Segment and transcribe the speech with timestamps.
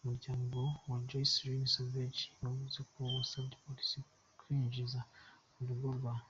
[0.00, 3.98] Umuryango wa Joycelyn Savage wavuze ko wasabye polisi
[4.38, 5.00] kuwinjiza
[5.52, 6.22] mu rugo rwa R.